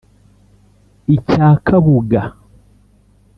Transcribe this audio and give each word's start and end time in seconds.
icya 1.15 1.47
Kabuga 1.65 2.21